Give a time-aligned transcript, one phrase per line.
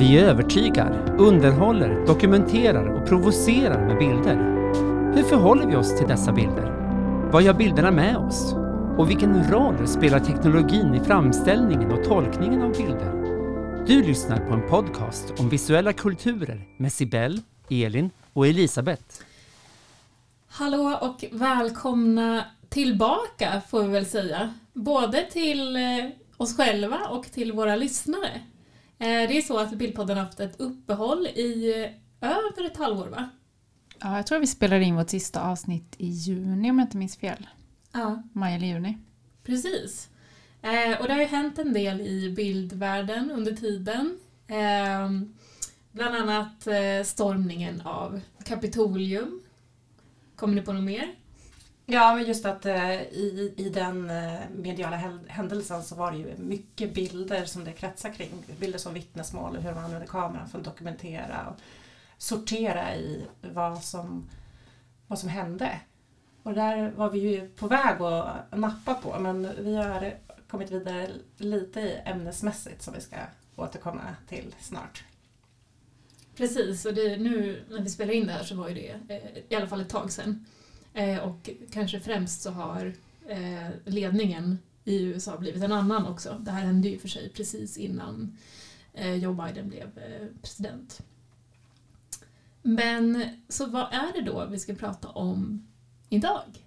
[0.00, 4.36] Vi övertygar, underhåller, dokumenterar och provocerar med bilder.
[5.14, 6.72] Hur förhåller vi oss till dessa bilder?
[7.32, 8.52] Vad gör bilderna med oss?
[8.98, 13.12] Och vilken roll spelar teknologin i framställningen och tolkningen av bilder?
[13.86, 17.40] Du lyssnar på en podcast om visuella kulturer med Sibel,
[17.70, 19.04] Elin och Elisabeth.
[20.48, 24.54] Hallå och välkomna tillbaka får vi väl säga.
[24.72, 25.82] Både till eh,
[26.36, 28.40] oss själva och till våra lyssnare.
[29.00, 31.72] Eh, det är så att Bildpodden har haft ett uppehåll i
[32.20, 33.30] eh, över ett halvår va?
[33.98, 37.16] Ja, jag tror vi spelade in vårt sista avsnitt i juni om jag inte minns
[37.16, 37.48] fel.
[37.92, 38.22] Ja.
[38.32, 38.98] Maj eller juni.
[39.42, 40.08] Precis.
[41.00, 44.18] Och det har ju hänt en del i bildvärlden under tiden.
[45.92, 46.68] Bland annat
[47.06, 49.40] stormningen av Kapitolium.
[50.36, 51.14] Kommer ni på något mer?
[51.92, 54.96] Ja, men just att eh, i, i den eh, mediala
[55.26, 58.30] händelsen så var det ju mycket bilder som det kretsar kring.
[58.58, 61.56] Bilder som vittnesmål och hur man använder kameran för att dokumentera och
[62.18, 64.28] sortera i vad som,
[65.06, 65.80] vad som hände.
[66.42, 70.14] Och där var vi ju på väg att nappa på men vi har
[70.48, 73.16] kommit vidare lite ämnesmässigt som vi ska
[73.56, 75.04] återkomma till snart.
[76.36, 79.42] Precis, och det, nu när vi spelar in det här så var ju det eh,
[79.48, 80.46] i alla fall ett tag sedan.
[80.94, 82.94] Eh, och kanske främst så har
[83.28, 86.36] eh, ledningen i USA blivit en annan också.
[86.40, 88.36] Det här hände ju för sig precis innan
[88.94, 91.00] eh, Joe Biden blev eh, president.
[92.62, 95.66] Men så vad är det då vi ska prata om
[96.08, 96.64] idag?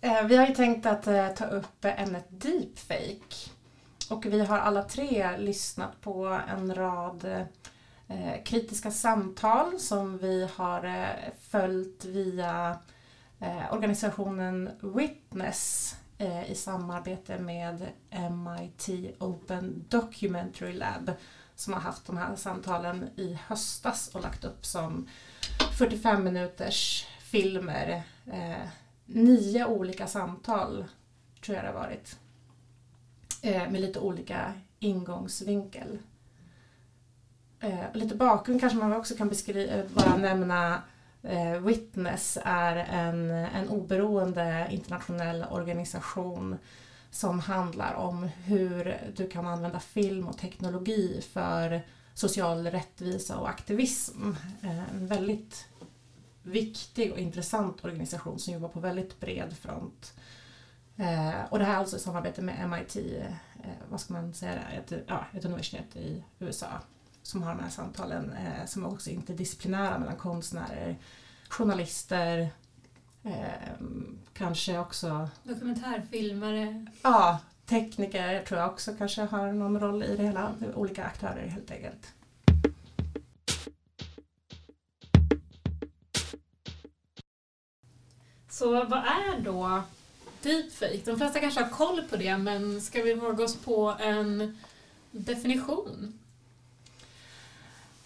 [0.00, 3.50] Eh, vi har ju tänkt att eh, ta upp ämnet deepfake.
[4.10, 7.46] Och vi har alla tre lyssnat på en rad
[8.12, 12.78] Eh, kritiska samtal som vi har eh, följt via
[13.40, 15.96] eh, organisationen Witness
[16.46, 18.88] i samarbete med MIT
[19.18, 21.10] Open Documentary Lab
[21.54, 25.08] som har haft de här samtalen i höstas och lagt upp som
[25.78, 28.02] 45 minuters filmer.
[28.26, 28.68] Eh,
[29.06, 30.84] nio olika samtal
[31.44, 32.18] tror jag det har varit.
[33.42, 35.98] Eh, med lite olika ingångsvinkel.
[37.62, 40.82] Eh, lite bakgrund kanske man också kan beskriva, eh, bara nämna
[41.22, 46.58] Eh, Witness är en, en oberoende internationell organisation
[47.10, 51.82] som handlar om hur du kan använda film och teknologi för
[52.14, 54.30] social rättvisa och aktivism.
[54.62, 55.68] Eh, en väldigt
[56.42, 60.12] viktig och intressant organisation som jobbar på väldigt bred front.
[60.96, 64.60] Eh, och det här är alltså i samarbete med MIT, eh, vad ska man säga,
[64.68, 66.66] ett, ja, ett universitet i USA
[67.22, 70.96] som har de här samtalen eh, som också är interdisciplinära mellan konstnärer,
[71.48, 72.48] journalister,
[73.22, 73.72] eh,
[74.34, 76.86] kanske också dokumentärfilmare.
[77.02, 81.70] Ja, tekniker tror jag också kanske har någon roll i det hela, olika aktörer helt
[81.70, 82.14] enkelt.
[88.50, 89.82] Så vad är då
[90.42, 91.00] deepfake?
[91.04, 94.58] De flesta kanske har koll på det men ska vi våga oss på en
[95.10, 96.18] definition?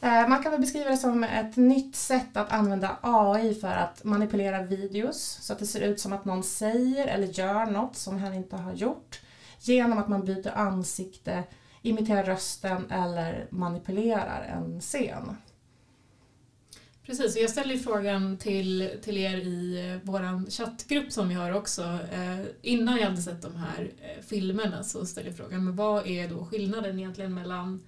[0.00, 4.04] Eh, man kan väl beskriva det som ett nytt sätt att använda AI för att
[4.04, 8.18] manipulera videos så att det ser ut som att någon säger eller gör något som
[8.18, 9.20] han inte har gjort
[9.60, 11.44] genom att man byter ansikte,
[11.82, 15.36] imiterar rösten eller manipulerar en scen.
[17.06, 21.82] Precis, jag ställde frågan till, till er i eh, vår chattgrupp som vi har också.
[22.12, 26.06] Eh, innan jag hade sett de här eh, filmerna så ställde jag frågan men vad
[26.06, 27.82] är då skillnaden egentligen mellan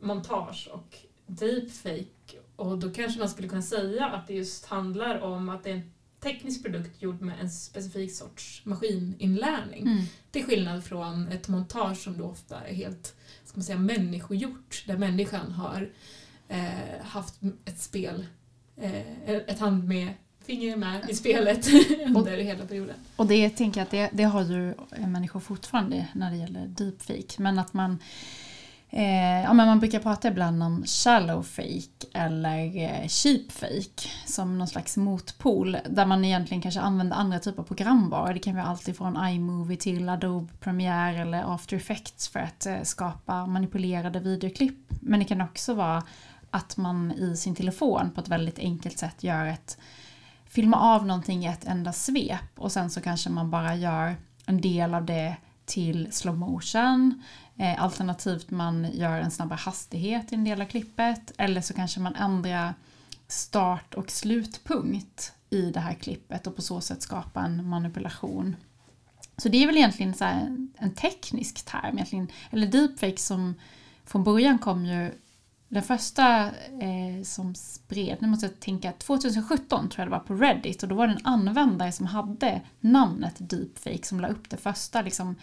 [0.00, 0.96] montage och
[1.26, 5.70] deepfake och då kanske man skulle kunna säga att det just handlar om att det
[5.70, 5.90] är en
[6.20, 9.82] teknisk produkt gjord med en specifik sorts maskininlärning.
[9.82, 10.04] Mm.
[10.30, 13.14] Till skillnad från ett montage som då ofta är helt
[13.44, 15.90] ska man säga, människogjort där människan har
[16.48, 17.34] eh, haft
[17.64, 18.26] ett spel,
[18.76, 20.14] eh, ett hand med
[20.44, 21.66] finger med i spelet
[22.06, 22.96] under och, hela perioden.
[23.16, 24.74] Och det tänker jag att det, det har ju
[25.06, 27.98] människor fortfarande när det gäller deepfake men att man
[28.96, 34.58] Eh, ja, men man brukar prata ibland om shallow fake eller eh, cheap fake som
[34.58, 38.32] någon slags motpol där man egentligen kanske använder andra typer av programvaror.
[38.32, 42.82] Det kan vara allt ifrån iMovie till Adobe Premiere eller After Effects för att eh,
[42.82, 44.78] skapa manipulerade videoklipp.
[44.88, 46.02] Men det kan också vara
[46.50, 49.78] att man i sin telefon på ett väldigt enkelt sätt gör ett
[50.44, 54.60] filma av någonting i ett enda svep och sen så kanske man bara gör en
[54.60, 55.36] del av det
[55.66, 57.22] till slow motion
[57.56, 61.32] Eh, alternativt man gör en snabbare hastighet i en del av klippet.
[61.38, 62.74] Eller så kanske man ändrar
[63.28, 68.56] start och slutpunkt i det här klippet och på så sätt skapa en manipulation.
[69.36, 73.54] Så det är väl egentligen så en teknisk term, egentligen, eller deepfake som
[74.04, 75.12] från början kom ju
[75.68, 76.44] den första
[76.80, 80.88] eh, som spred, nu måste jag tänka, 2017 tror jag det var på Reddit och
[80.88, 85.36] då var det en användare som hade namnet deepfake som la upp det första liksom,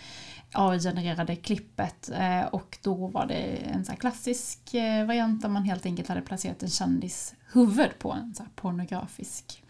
[0.52, 5.86] AI-genererade klippet eh, och då var det en så klassisk eh, variant där man helt
[5.86, 9.64] enkelt hade placerat en kändis huvud på en så pornografisk,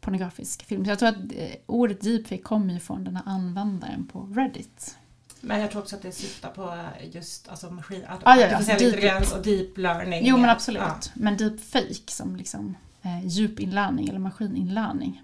[0.00, 0.84] pornografisk film.
[0.84, 4.98] Så jag tror att eh, ordet deepfake kommer ju från den här användaren på Reddit.
[5.44, 6.78] Men jag tror också att det syftar på
[7.12, 10.26] just alltså maskin, ah, ja, artificiell deep, intelligens och deep learning.
[10.26, 10.82] Jo men absolut.
[10.82, 10.98] Ja.
[11.14, 15.22] Men deepfake som liksom eh, djupinlärning eller maskininlärning.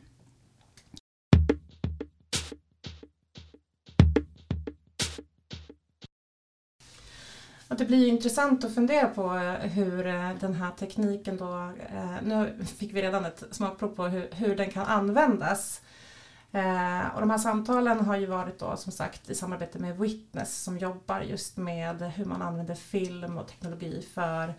[7.68, 9.30] Och det blir ju intressant att fundera på
[9.62, 14.28] hur eh, den här tekniken då, eh, nu fick vi redan ett smakprov på hur,
[14.32, 15.80] hur den kan användas.
[16.52, 20.62] Eh, och de här samtalen har ju varit då som sagt i samarbete med Witness
[20.62, 24.54] som jobbar just med hur man använder film och teknologi för,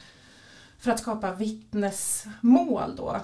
[0.77, 3.19] för att skapa vittnesmål då.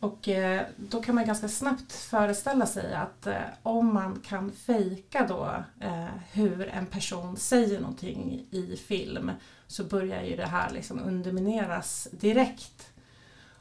[0.00, 5.26] Och eh, då kan man ganska snabbt föreställa sig att eh, om man kan fejka
[5.28, 9.30] då eh, hur en person säger någonting i film
[9.66, 12.93] så börjar ju det här liksom undermineras direkt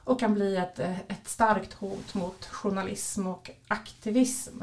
[0.04, 4.62] och kan bli ett, ett starkt hot mot journalism och aktivism.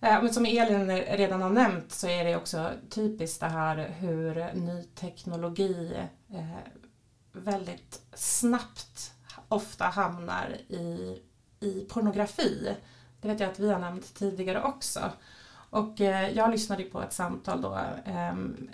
[0.00, 4.54] Eh, men som Elin redan har nämnt så är det också typiskt det här hur
[4.54, 5.92] ny teknologi
[6.32, 6.58] eh,
[7.32, 9.12] väldigt snabbt
[9.48, 11.18] ofta hamnar i,
[11.60, 12.76] i pornografi.
[13.20, 15.00] Det vet jag att vi har nämnt tidigare också.
[15.70, 18.70] Och eh, jag lyssnade på ett samtal då ehm,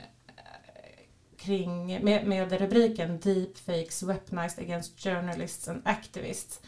[1.42, 6.60] kring, med, med rubriken Deepfakes weaponized against journalists and activists.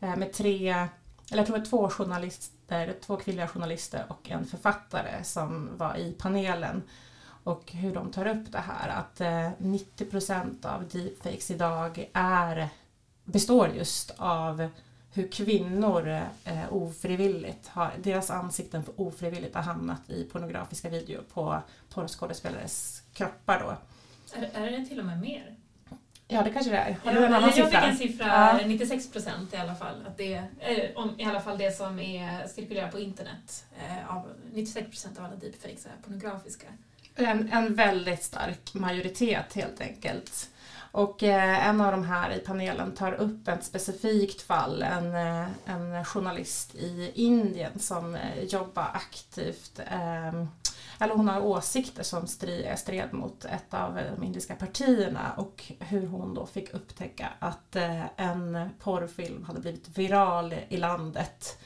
[0.00, 0.88] Eh, med tre, eller
[1.30, 6.12] jag tror det var två journalister, två kvinnliga journalister och en författare som var i
[6.12, 6.82] panelen.
[7.44, 12.68] Och hur de tar upp det här att eh, 90% av deepfakes idag är
[13.24, 14.68] består just av
[15.12, 16.08] hur kvinnor
[16.44, 21.62] eh, ofrivilligt har, deras ansikten ofrivilligt har hamnat i pornografiska videor på
[21.94, 23.76] porrskådespelares kroppar då.
[24.34, 25.54] Är, är det till och med mer?
[26.28, 26.96] Ja det kanske det är.
[27.04, 27.70] Har du en annan siffra?
[27.72, 28.66] Jag fick en siffra, ja.
[28.66, 30.06] 96 procent i alla fall.
[30.06, 33.64] Att det, eh, om, I alla fall det som är cirkulerar på internet.
[33.78, 36.66] Eh, av 96 procent av alla deepfakes är pornografiska.
[37.14, 40.50] En, en väldigt stark majoritet helt enkelt.
[40.92, 45.46] Och eh, en av de här i panelen tar upp ett specifikt fall, en, eh,
[45.66, 49.80] en journalist i Indien som eh, jobbar aktivt
[51.00, 52.26] eller hon har åsikter som
[52.76, 58.20] stred mot ett av de indiska partierna och hur hon då fick upptäcka att eh,
[58.20, 61.58] en porrfilm hade blivit viral i landet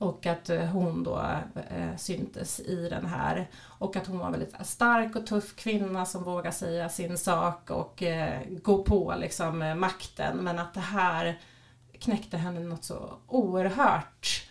[0.00, 1.26] och att eh, hon då
[1.70, 3.50] eh, syntes i den här.
[3.62, 7.70] Och att hon var en väldigt stark och tuff kvinna som vågar säga sin sak
[7.70, 10.36] och eh, gå på liksom eh, makten.
[10.36, 11.38] Men att det här
[11.98, 14.48] knäckte henne något så oerhört.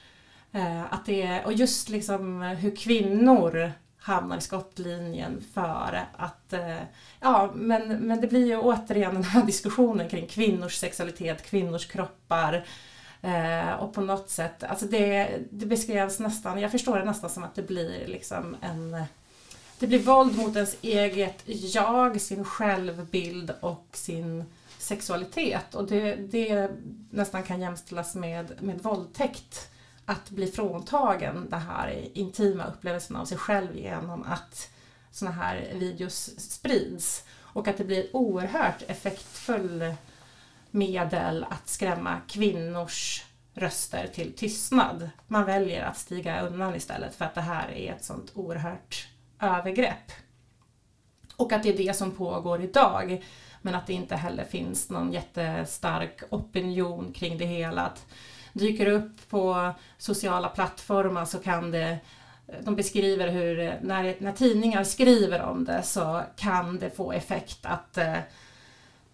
[0.51, 6.81] Eh, att det, och just liksom hur kvinnor hamnar i skottlinjen för att, eh,
[7.19, 12.65] ja men, men det blir ju återigen den här diskussionen kring kvinnors sexualitet, kvinnors kroppar,
[13.21, 17.43] Eh, och på något sätt, alltså det, det beskrevs nästan, jag förstår det nästan som
[17.43, 19.03] att det blir liksom en
[19.79, 24.43] det blir våld mot ens eget jag, sin självbild och sin
[24.77, 25.75] sexualitet.
[25.75, 26.71] Och det, det
[27.09, 29.69] nästan kan jämställas med, med våldtäkt.
[30.09, 34.69] Att bli fråntagen den här intima upplevelsen av sig själv genom att
[35.11, 37.23] såna här videos sprids.
[37.37, 39.93] Och att det blir oerhört effektfull
[40.71, 45.09] medel att skrämma kvinnors röster till tystnad.
[45.27, 49.07] Man väljer att stiga undan istället för att det här är ett sånt oerhört
[49.39, 50.11] övergrepp.
[51.35, 53.23] Och att det är det som pågår idag.
[53.61, 57.81] Men att det inte heller finns någon jättestark opinion kring det hela.
[57.81, 58.05] Att
[58.53, 61.99] dyker upp på sociala plattformar så kan det
[62.61, 67.97] de beskriver hur när, när tidningar skriver om det så kan det få effekt att
[67.97, 68.17] eh,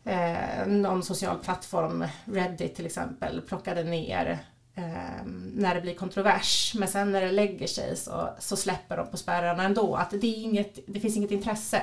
[0.06, 4.40] eh någon social plattform, Reddit till exempel, plockade ner
[4.76, 6.74] eh, när det blir kontrovers.
[6.76, 9.96] Men sen när det lägger sig så, så släpper de på spärrarna ändå.
[9.96, 11.82] Att det, är inget, det finns inget intresse.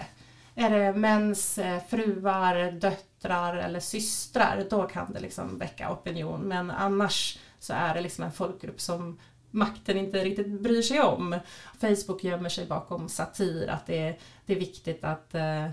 [0.55, 6.41] Är det mäns eh, fruar, döttrar eller systrar, då kan det liksom väcka opinion.
[6.41, 9.19] Men annars så är det liksom en folkgrupp som
[9.51, 11.39] makten inte riktigt bryr sig om.
[11.81, 15.69] Facebook gömmer sig bakom satir, att det är, det är viktigt att eh,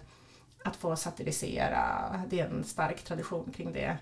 [0.63, 2.23] att få satirisera.
[2.29, 3.97] Det är en stark tradition kring det.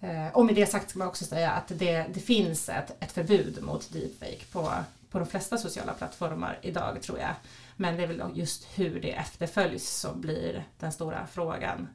[0.00, 3.12] Eh, och med det sagt ska man också säga att det, det finns ett, ett
[3.12, 4.72] förbud mot deepfake på,
[5.10, 7.34] på de flesta sociala plattformar idag tror jag.
[7.80, 11.88] Men det är väl just hur det efterföljs som blir den stora frågan.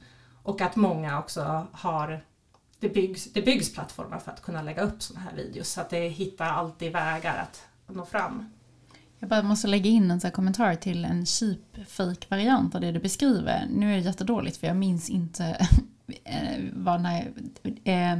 [0.44, 2.24] Och att många också har
[2.80, 5.90] det byggs, det byggs plattformar för att kunna lägga upp sådana här videos så att
[5.90, 8.50] det hittar alltid vägar att nå fram.
[9.20, 12.92] Jag bara måste lägga in en sån kommentar till en cheap fake variant av det
[12.92, 13.68] du beskriver.
[13.70, 15.44] Nu är det jättedåligt för jag minns inte
[16.24, 17.34] eh, vad den här,
[17.84, 18.18] eh,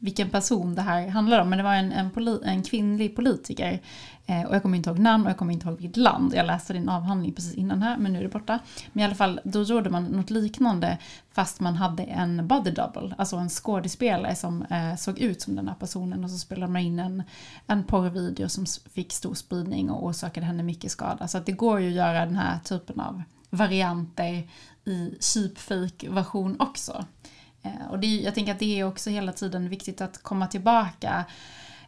[0.00, 1.50] vilken person det här handlar om.
[1.50, 3.80] Men det var en, en, poli, en kvinnlig politiker.
[4.26, 6.34] Eh, och jag kommer inte ihåg namn och jag kommer inte ihåg vilket land.
[6.34, 8.58] Jag läste din avhandling precis innan här men nu är det borta.
[8.92, 10.98] Men i alla fall, då gjorde man något liknande
[11.32, 13.14] fast man hade en body double.
[13.18, 16.82] Alltså en skådespelare som eh, såg ut som den här personen och så spelade man
[16.82, 17.22] in en,
[17.66, 21.28] en porrvideo som fick stor spridning och orsakade henne mycket skada.
[21.28, 24.48] Så att det går ju att göra den här typen av varianter
[24.84, 27.04] i cheapfake-version också.
[27.62, 31.24] Eh, och det, jag tänker att det är också hela tiden viktigt att komma tillbaka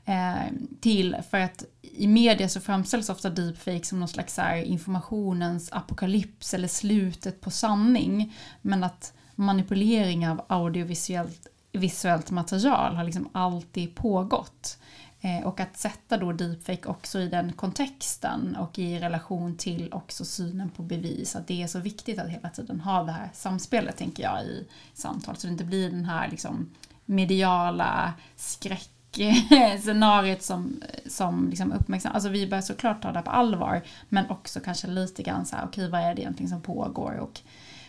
[0.05, 5.73] eh, till för att i media så framställs ofta deepfake som någon slags här informationens
[5.73, 8.37] apokalyps eller slutet på sanning.
[8.63, 14.79] Men att manipulering av audiovisuellt visuellt material har liksom alltid pågått.
[15.25, 20.25] Eh, och att sätta då deepfake också i den kontexten och i relation till också
[20.25, 21.37] synen på bevis.
[21.37, 24.69] Att det är så viktigt att hela tiden ha det här samspelet tänker jag i
[24.95, 25.37] samtal.
[25.37, 26.71] Så det inte blir den här liksom
[27.05, 32.15] mediala skräckscenariet som, som liksom uppmärksammas.
[32.15, 35.65] Alltså vi bör såklart ta det på allvar men också kanske lite grann så här,
[35.65, 37.17] okej okay, vad är det egentligen som pågår?
[37.17, 37.41] Och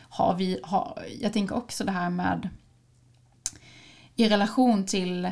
[0.09, 2.49] har vi, har, jag tänker också det här med
[4.15, 5.31] i relation till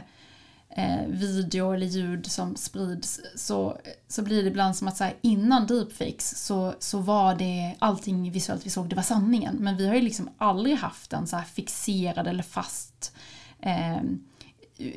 [0.76, 5.14] eh, video eller ljud som sprids så, så blir det ibland som att så här,
[5.22, 9.56] innan deepfakes så, så var det allting visuellt vi såg, det var sanningen.
[9.60, 13.16] Men vi har ju liksom aldrig haft en så här fixerad eller fast
[13.60, 14.02] eh,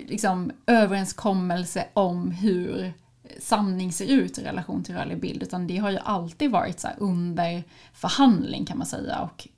[0.08, 2.92] liksom överenskommelse om hur
[3.40, 6.88] sanning ser ut i relation till rörlig bild utan det har ju alltid varit så
[6.98, 9.48] under förhandling kan man säga och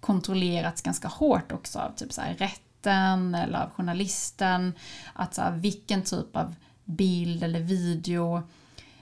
[0.00, 4.72] kontrollerats ganska hårt också av typ så här rätt journalisten eller av journalisten.
[5.14, 8.42] Att så här, vilken typ av bild eller video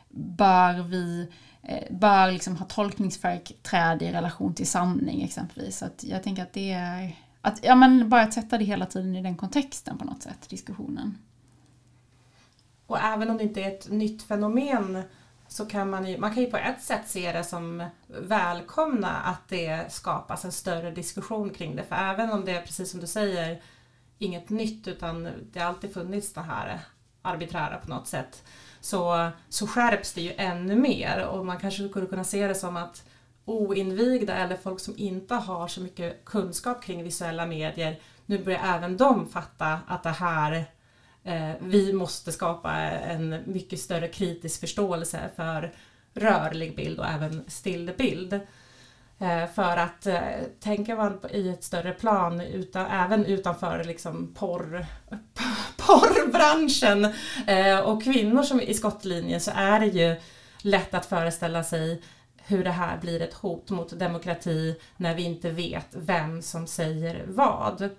[0.09, 1.29] bör vi
[1.63, 5.79] eh, bör liksom ha tolkningsföreträde i relation till sanning exempelvis.
[5.79, 8.87] Så att jag tänker att det är att, ja, men bara att sätta det hela
[8.87, 11.19] tiden i den kontexten på något sätt, diskussionen.
[12.87, 15.03] Och även om det inte är ett nytt fenomen
[15.51, 19.49] så kan man ju, man kan ju på ett sätt se det som välkomna att
[19.49, 21.85] det skapas en större diskussion kring det.
[21.85, 23.63] För även om det är precis som du säger
[24.19, 26.81] inget nytt utan det har alltid funnits det här
[27.23, 28.43] arbiträra på något sätt
[28.81, 32.77] så, så skärps det ju ännu mer och man kanske skulle kunna se det som
[32.77, 33.05] att
[33.45, 38.97] oinvigda eller folk som inte har så mycket kunskap kring visuella medier nu börjar även
[38.97, 40.65] de fatta att det här
[41.25, 45.73] Eh, vi måste skapa en mycket större kritisk förståelse för
[46.15, 48.41] rörlig bild och även stillbild.
[49.21, 50.21] Eh, för att eh,
[50.61, 54.87] tänker man i ett större plan, utan, även utanför liksom porr,
[55.77, 57.15] porrbranschen
[57.47, 60.17] eh, och kvinnor som i skottlinjen så är det ju
[60.63, 62.03] lätt att föreställa sig
[62.37, 67.25] hur det här blir ett hot mot demokrati när vi inte vet vem som säger
[67.27, 67.91] vad.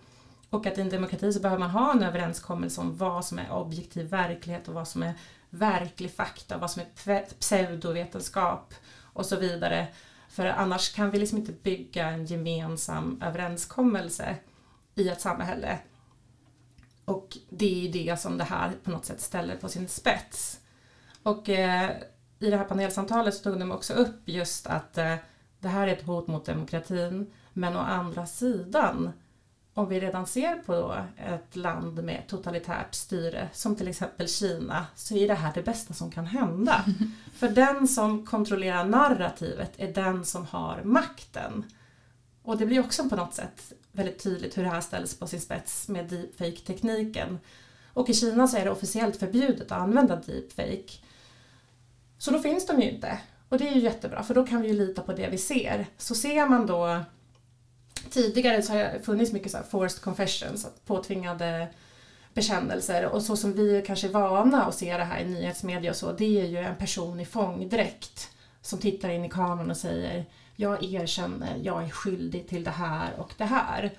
[0.51, 3.51] Och att i en demokrati så behöver man ha en överenskommelse om vad som är
[3.51, 5.13] objektiv verklighet och vad som är
[5.49, 9.87] verklig fakta, vad som är pseudovetenskap och så vidare.
[10.29, 14.35] För annars kan vi liksom inte bygga en gemensam överenskommelse
[14.95, 15.79] i ett samhälle.
[17.05, 20.59] Och det är ju det som det här på något sätt ställer på sin spets.
[21.23, 21.91] Och eh,
[22.39, 25.15] i det här panelsamtalet så tog de också upp just att eh,
[25.59, 29.11] det här är ett hot mot demokratin men å andra sidan
[29.81, 35.15] om vi redan ser på ett land med totalitärt styre som till exempel Kina så
[35.15, 36.85] är det här det bästa som kan hända.
[37.33, 41.65] För den som kontrollerar narrativet är den som har makten.
[42.43, 45.41] Och det blir också på något sätt väldigt tydligt hur det här ställs på sin
[45.41, 47.39] spets med deepfake-tekniken.
[47.93, 50.93] Och i Kina så är det officiellt förbjudet att använda deepfake.
[52.17, 53.19] Så då finns de ju inte.
[53.49, 55.85] Och det är ju jättebra för då kan vi ju lita på det vi ser.
[55.97, 57.03] Så ser man då
[58.09, 61.67] tidigare så har det funnits mycket så här forced confessions, påtvingade
[62.33, 63.05] bekännelser.
[63.05, 66.11] Och så som vi kanske är vana att se det här i nyhetsmedia och så,
[66.11, 68.29] det är ju en person i fångdräkt
[68.61, 73.13] som tittar in i kameran och säger jag erkänner, jag är skyldig till det här
[73.17, 73.91] och det här.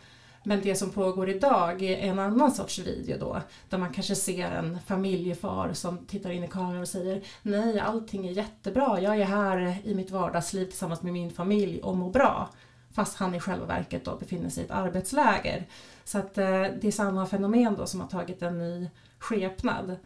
[0.44, 4.50] Men det som pågår idag är en annan sorts video då, där man kanske ser
[4.50, 9.24] en familjefar som tittar in i kameran och säger Nej, allting är jättebra, jag är
[9.24, 12.50] här i mitt vardagsliv tillsammans med min familj och mår bra
[12.94, 15.66] fast han i själva verket då befinner sig i ett arbetsläger.
[16.04, 19.96] Så att eh, det är samma fenomen då som har tagit en ny skepnad.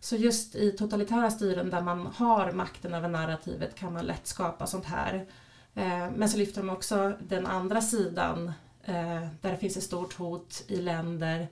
[0.00, 4.66] Så just i totalitära styren där man har makten över narrativet kan man lätt skapa
[4.66, 5.26] sånt här.
[5.74, 8.52] Eh, men så lyfter de också den andra sidan
[8.84, 11.48] eh, där det finns ett stort hot i länder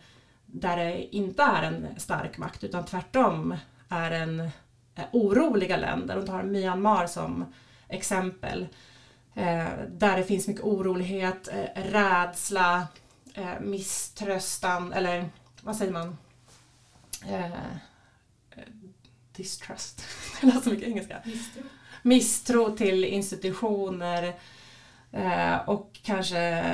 [0.47, 3.55] där det inte är en stark makt utan tvärtom
[3.89, 4.51] är en
[5.13, 6.19] oroliga länder.
[6.19, 7.45] Och tar Myanmar som
[7.89, 8.67] exempel.
[9.35, 12.87] Eh, där det finns mycket orolighet, eh, rädsla,
[13.35, 15.29] eh, misströstan eller
[15.63, 16.17] vad säger man?
[19.37, 20.05] Distrust.
[20.43, 21.23] Jag läser mycket engelska.
[21.25, 21.63] Misstro.
[22.03, 24.35] Misstro till institutioner
[25.67, 26.65] och kanske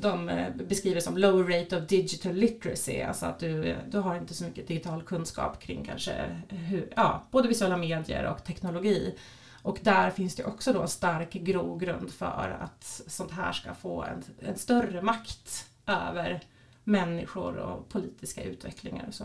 [0.00, 4.44] de beskriver som low rate of digital literacy, alltså att du, du har inte så
[4.44, 9.14] mycket digital kunskap kring kanske hur, ja, både visuella medier och teknologi.
[9.62, 14.02] Och där finns det också då en stark grogrund för att sånt här ska få
[14.02, 16.42] en, en större makt över
[16.84, 19.24] människor och politiska utvecklingar och så.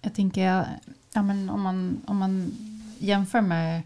[0.00, 0.66] Jag tänker,
[1.12, 2.56] ja, men om, man, om man
[2.98, 3.82] jämför med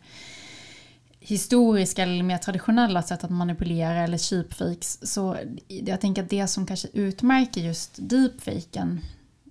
[1.20, 5.36] historiska eller mer traditionella sätt att manipulera eller cheapfakes så
[5.68, 9.00] jag tänker att det som kanske utmärker just deepfaken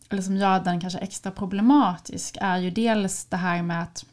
[0.09, 4.05] eller som gör den kanske extra problematisk är ju dels det här med att,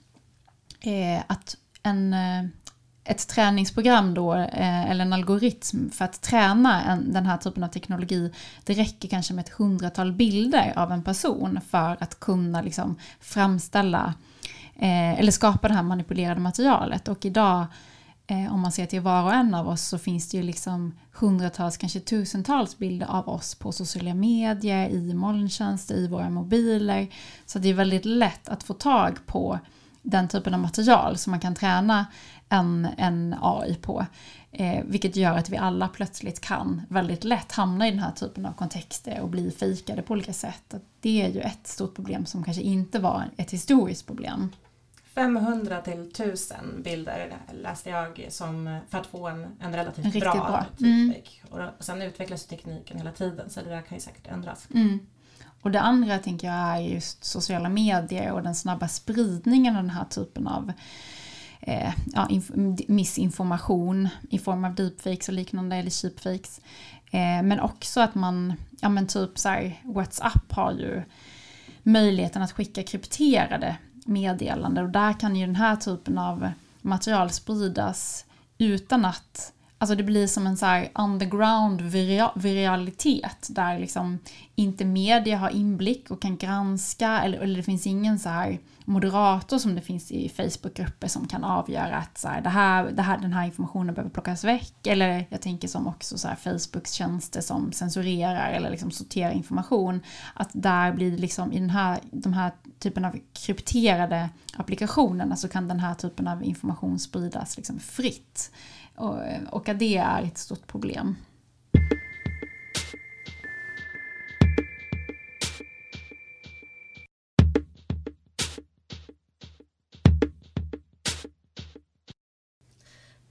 [0.81, 2.45] eh, att en, eh,
[3.05, 7.69] ett träningsprogram då, eh, eller en algoritm för att träna en, den här typen av
[7.69, 8.33] teknologi,
[8.65, 14.15] det räcker kanske med ett hundratal bilder av en person för att kunna liksom framställa
[14.77, 17.09] eh, eller skapa det här manipulerade materialet.
[17.09, 17.67] Och idag Eh,
[18.27, 20.99] Eh, om man ser till var och en av oss så finns det ju liksom
[21.13, 27.09] hundratals, kanske tusentals bilder av oss på sociala medier, i molntjänster, i våra mobiler.
[27.47, 29.59] Så det är väldigt lätt att få tag på
[30.03, 32.07] den typen av material som man kan träna
[32.49, 34.07] en, en AI på.
[34.51, 38.47] Eh, vilket gör att vi alla plötsligt kan väldigt lätt hamna i den här typen
[38.47, 40.75] av kontexter och bli fejkade på olika sätt.
[41.01, 44.51] Det är ju ett stort problem som kanske inte var ett historiskt problem.
[45.15, 50.33] 500 till 1000 bilder läste jag som, för att få en, en relativt Riktigt bra,
[50.35, 50.67] bra.
[50.79, 51.31] deepfake.
[51.51, 54.69] Och, och sen utvecklas tekniken hela tiden så det där kan ju säkert ändras.
[54.75, 54.99] Mm.
[55.63, 59.91] Och det andra tänker jag är just sociala medier och den snabba spridningen av den
[59.91, 60.73] här typen av
[61.61, 62.29] eh, ja,
[62.89, 66.61] missinformation i form av deepfakes och liknande eller cheapfakes.
[67.11, 71.03] Eh, men också att man, ja men typ så här, WhatsApp har ju
[71.83, 74.83] möjligheten att skicka krypterade meddelande.
[74.83, 76.51] Och där kan ju den här typen av
[76.83, 78.25] material spridas
[78.59, 81.81] utan att Alltså det blir som en så här underground
[82.35, 84.19] viralitet där liksom
[84.55, 89.59] inte media har inblick och kan granska eller, eller det finns ingen så här moderator
[89.59, 93.19] som det finns i Facebookgrupper som kan avgöra att så här, det här, det här,
[93.19, 94.87] den här informationen behöver plockas väck.
[94.87, 100.01] Eller jag tänker som också så här Facebooks tjänster som censurerar eller liksom sorterar information.
[100.35, 105.49] Att där blir det liksom i den här, de här typen av krypterade applikationerna så
[105.49, 108.51] kan den här typen av information spridas liksom fritt.
[108.97, 111.17] Och, eh, och att det är ett stort problem.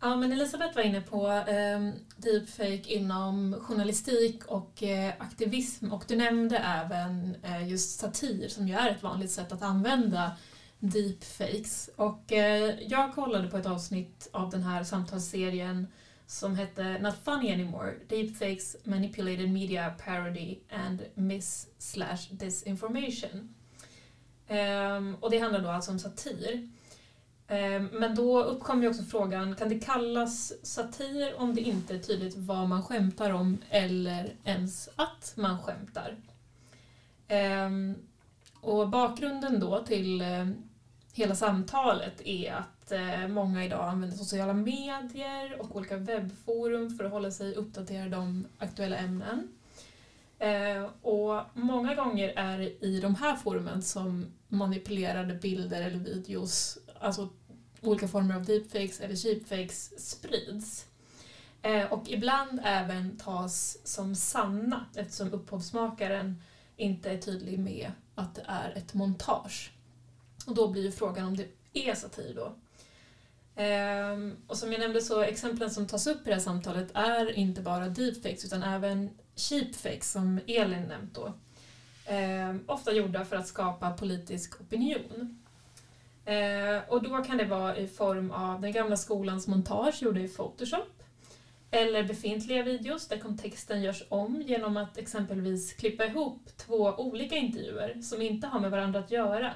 [0.03, 6.15] Ja, men Elisabeth var inne på eh, deepfake inom journalistik och eh, aktivism och du
[6.15, 10.31] nämnde även eh, just satir som ju är ett vanligt sätt att använda
[10.81, 11.89] deepfakes.
[11.95, 15.87] Och eh, jag kollade på ett avsnitt av den här samtalsserien
[16.27, 23.55] som hette Not Funny Anymore, Deepfakes, Manipulated Media Parody and Miss slash Disinformation.
[24.49, 26.69] Um, och det handlar då alltså om satir.
[27.49, 31.99] Um, men då uppkommer ju också frågan, kan det kallas satir om det inte är
[31.99, 36.15] tydligt vad man skämtar om eller ens att man skämtar?
[37.65, 37.95] Um,
[38.61, 40.47] och bakgrunden då till eh,
[41.13, 47.11] hela samtalet är att eh, många idag använder sociala medier och olika webbforum för att
[47.11, 49.47] hålla sig uppdaterade om aktuella ämnen.
[50.39, 56.77] Eh, och många gånger är det i de här forumen som manipulerade bilder eller videos,
[56.99, 57.29] alltså
[57.81, 60.85] olika former av deepfakes eller cheapfakes sprids.
[61.61, 66.43] Eh, och ibland även tas som sanna eftersom upphovsmakaren
[66.77, 69.71] inte är tydlig med att det är ett montage.
[70.47, 72.55] Och då blir ju frågan om det är satir då.
[73.55, 77.31] Ehm, och som jag nämnde så exemplen som tas upp i det här samtalet är
[77.31, 81.33] inte bara deepfakes utan även cheapfakes som Elin nämnt då.
[82.05, 85.43] Ehm, ofta gjorda för att skapa politisk opinion.
[86.25, 90.27] Ehm, och då kan det vara i form av den gamla skolans montage gjorda i
[90.27, 91.03] Photoshop
[91.71, 98.01] eller befintliga videos där kontexten görs om genom att exempelvis klippa ihop två olika intervjuer
[98.01, 99.53] som inte har med varandra att göra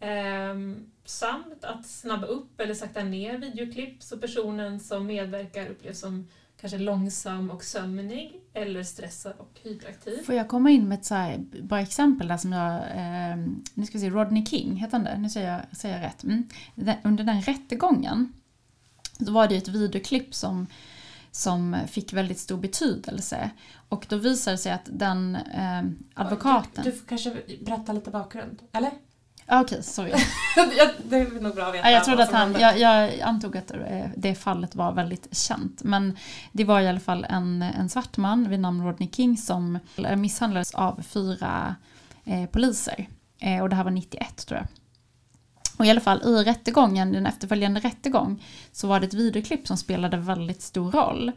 [0.00, 6.28] Ehm, samt att snabba upp eller sakta ner videoklipp så personen som medverkar upplevs som
[6.60, 10.22] kanske långsam och sömnig eller stressad och hyperaktiv.
[10.24, 12.74] Får jag komma in med ett så här bra exempel där som jag...
[12.74, 13.36] Eh,
[13.74, 15.18] nu ska vi se, Rodney King heter han det?
[15.18, 16.24] Nu säger jag, säger jag rätt.
[16.24, 16.48] Mm.
[16.74, 18.32] Den, under den rättegången
[19.18, 20.66] då var det ett videoklipp som,
[21.30, 23.50] som fick väldigt stor betydelse.
[23.88, 25.82] Och då visade det sig att den eh,
[26.14, 26.84] advokaten...
[26.84, 28.90] Du, du får kanske berätta lite bakgrund, eller?
[29.50, 30.10] Okej, sorry.
[30.56, 31.90] Ja, det är nog bra att veta.
[31.90, 35.82] Ja, jag, trodde att han, jag, jag antog att eh, det fallet var väldigt känt.
[35.82, 36.16] Men
[36.52, 39.78] det var i alla fall en, en svart man vid namn Rodney King som
[40.16, 41.76] misshandlades av fyra
[42.24, 43.08] eh, poliser.
[43.40, 44.68] Eh, och det här var 91 tror jag.
[45.78, 49.76] Och i alla fall i rättegången, den efterföljande rättegång, så var det ett videoklipp som
[49.76, 51.32] spelade väldigt stor roll.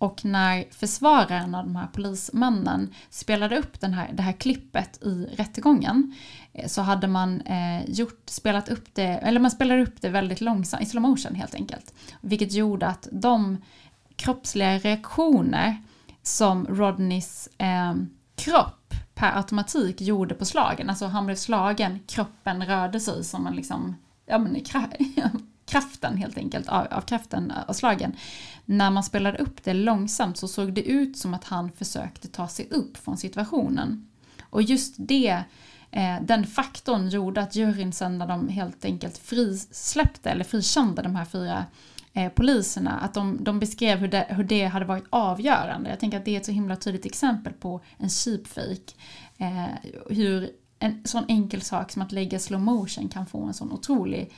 [0.00, 5.28] Och när försvararen av de här polismännen spelade upp den här, det här klippet i
[5.36, 6.14] rättegången
[6.52, 10.40] eh, så hade man eh, gjort, spelat upp det, eller man spelade upp det väldigt
[10.40, 11.94] långsamt, i slow motion helt enkelt.
[12.20, 13.58] Vilket gjorde att de
[14.16, 15.76] kroppsliga reaktioner
[16.22, 17.94] som Rodneys eh,
[18.34, 23.56] kropp per automatik gjorde på slagen, alltså han blev slagen, kroppen rörde sig som en
[23.56, 24.64] liksom, ja men
[25.70, 28.16] kraften helt enkelt, av, av kraften av slagen.
[28.70, 32.48] När man spelade upp det långsamt så såg det ut som att han försökte ta
[32.48, 34.08] sig upp från situationen.
[34.42, 35.42] Och just det,
[35.90, 41.16] eh, den faktorn gjorde att juryn sen när de helt enkelt frisläppte eller frikände de
[41.16, 41.64] här fyra
[42.12, 45.90] eh, poliserna, att de, de beskrev hur det, hur det hade varit avgörande.
[45.90, 48.92] Jag tänker att det är ett så himla tydligt exempel på en sheepfake.
[49.38, 53.72] Eh, hur en sån enkel sak som att lägga slow motion kan få en sån
[53.72, 54.32] otrolig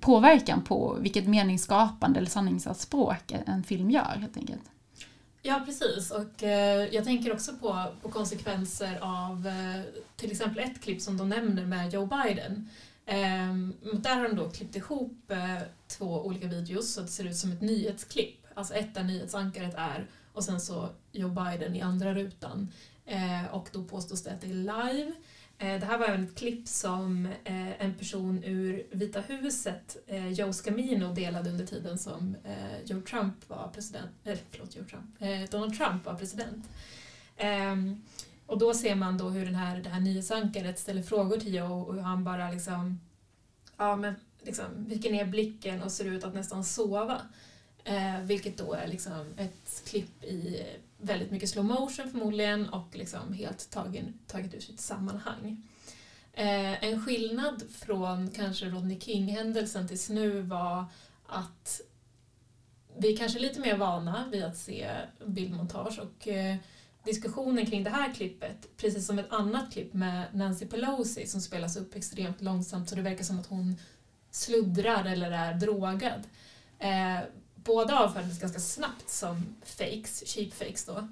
[0.00, 4.62] påverkan på vilket meningsskapande eller sanningsanspråk en film gör helt enkelt.
[5.42, 6.10] Ja, precis.
[6.10, 9.82] Och eh, jag tänker också på, på konsekvenser av eh,
[10.16, 12.68] till exempel ett klipp som de nämner med Joe Biden.
[13.06, 13.54] Eh,
[14.00, 17.36] där har de då klippt ihop eh, två olika videos så att det ser ut
[17.36, 18.46] som ett nyhetsklipp.
[18.54, 22.68] Alltså ett där nyhetsankaret är och sen så Joe Biden i andra rutan.
[23.06, 25.12] Eh, och då påstås det att det är live.
[25.62, 30.28] Eh, det här var även ett klipp som eh, en person ur Vita huset, eh,
[30.28, 32.36] Joe Scamino, delade under tiden som
[32.84, 36.68] Joe Trump var president, eller förlåt, Joe Trump, Donald Trump var president.
[37.36, 38.02] Ehm,
[38.46, 41.82] och då ser man då hur den här, det här nyhetsankaret ställer frågor till Joe
[41.82, 43.00] och hur han bara liksom,
[43.76, 47.20] ja men liksom viker ner blicken och ser ut att nästan sova.
[48.22, 50.62] Vilket då är liksom ett klipp i
[51.02, 55.62] väldigt mycket slow motion förmodligen och liksom helt tagen, taget ur sitt sammanhang.
[56.32, 60.84] Eh, en skillnad från kanske Rodney King-händelsen tills nu var
[61.26, 61.80] att
[62.98, 64.90] vi är kanske lite mer vana vid att se
[65.26, 66.56] bildmontage och eh,
[67.04, 71.76] diskussionen kring det här klippet, precis som ett annat klipp med Nancy Pelosi som spelas
[71.76, 73.76] upp extremt långsamt så det verkar som att hon
[74.30, 76.22] sluddrar eller är drogad.
[76.78, 77.18] Eh,
[77.64, 81.08] båda avfärdades ganska snabbt som fakes, cheap fakes då.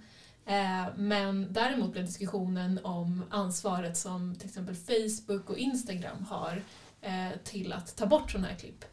[0.46, 6.62] Eh, men däremot blev diskussionen om ansvaret som till exempel Facebook och Instagram har
[7.00, 8.84] eh, till att ta bort sådana här klipp.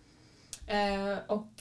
[0.67, 1.51] Eh, och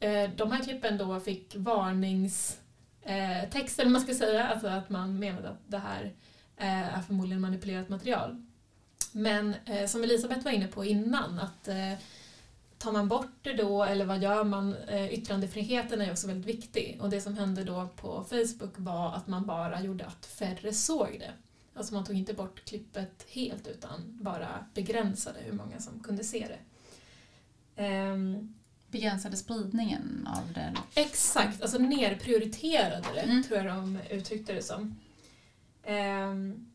[0.00, 2.58] eh, de här klippen då fick varningstext,
[3.02, 6.12] eh, eller vad man ska säga, alltså att man menade att det här
[6.56, 8.42] eh, är förmodligen manipulerat material.
[9.12, 9.54] Men
[9.88, 11.92] som Elisabeth var inne på innan, att eh,
[12.78, 14.74] tar man bort det då eller vad gör man?
[14.74, 19.26] Eh, Yttrandefriheten är också väldigt viktig och det som hände då på Facebook var att
[19.26, 21.32] man bara gjorde att färre såg det.
[21.74, 26.46] Alltså man tog inte bort klippet helt utan bara begränsade hur många som kunde se
[26.48, 26.58] det.
[27.82, 28.54] Ehm,
[28.90, 30.74] Begränsade spridningen av det.
[30.94, 33.42] Exakt, alltså nerprioriterade det, Mm.
[33.42, 34.96] tror jag de uttryckte det som.
[35.84, 36.66] Ehm,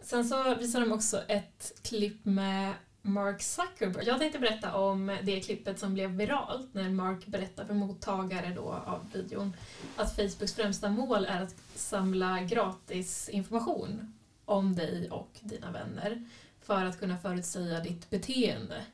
[0.00, 2.72] sen så visar de också ett klipp med
[3.06, 4.04] Mark Zuckerberg.
[4.06, 8.72] Jag tänkte berätta om det klippet som blev viralt när Mark berättar för mottagare då
[8.72, 9.56] av videon
[9.96, 14.14] att Facebooks främsta mål är att samla gratis information
[14.44, 16.24] om dig och dina vänner
[16.60, 18.84] för att kunna förutsäga ditt beteende.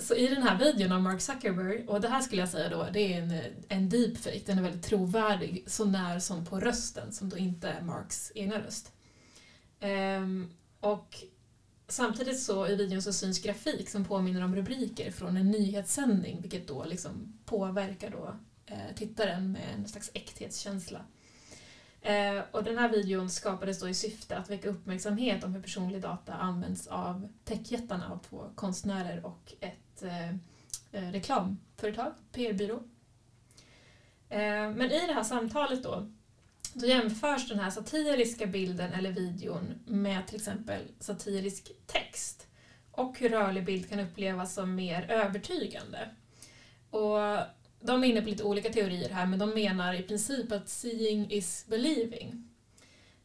[0.00, 2.88] Så i den här videon av Mark Zuckerberg, och det här skulle jag säga då,
[2.92, 7.28] det är en, en deepfake, den är väldigt trovärdig, så när som på rösten, som
[7.28, 8.92] då inte är Marks egna röst.
[9.80, 11.24] Um, och
[11.92, 16.68] samtidigt så i videon så syns grafik som påminner om rubriker från en nyhetssändning, vilket
[16.68, 21.00] då liksom påverkar då, eh, tittaren med en slags äkthetskänsla.
[22.02, 26.02] Eh, och den här videon skapades då i syfte att väcka uppmärksamhet om hur personlig
[26.02, 30.28] data används av techjättarna, av två konstnärer och ett eh,
[30.92, 32.82] eh reklamföretag, PR-byrå.
[34.28, 36.12] Eh, men i det här samtalet då,
[36.74, 42.46] då jämförs den här satiriska bilden eller videon med till exempel satirisk text.
[42.90, 46.08] och hur rörlig bild kan upplevas som mer övertygande.
[46.90, 47.18] Och
[47.80, 51.30] de är inne på lite olika teorier här men de menar i princip att seeing
[51.30, 52.48] is believing.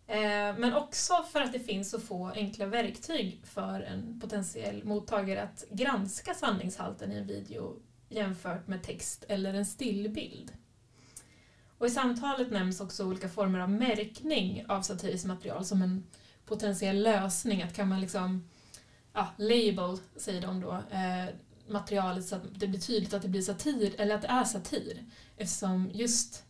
[0.07, 5.41] Eh, men också för att det finns så få enkla verktyg för en potentiell mottagare
[5.41, 7.79] att granska sanningshalten i en video
[8.09, 10.51] jämfört med text eller en stillbild.
[11.77, 16.03] Och I samtalet nämns också olika former av märkning av satiriskt material som en
[16.45, 17.61] potentiell lösning.
[17.61, 18.49] Att kan man liksom,
[19.13, 21.35] ja, label, säger de då, eh,
[21.67, 25.05] materialet så att det blir tydligt att det blir satir, eller att det är satir.
[25.37, 26.43] Eftersom just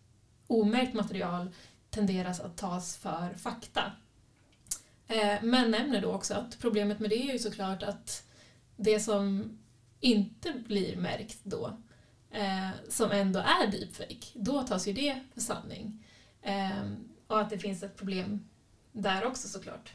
[0.47, 1.49] omärkt material
[1.89, 3.91] tenderas att tas för fakta.
[5.07, 8.23] Eh, men nämner då också att problemet med det är ju såklart att
[8.75, 9.57] det som
[9.99, 11.77] inte blir märkt då,
[12.31, 16.05] eh, som ändå är deepfake, då tas ju det för sanning.
[16.41, 16.91] Eh,
[17.27, 18.49] och att det finns ett problem
[18.91, 19.93] där också såklart.